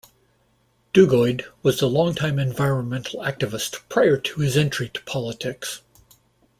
[0.95, 5.83] Duguid was a long-time environmental activist prior to his entry to politics.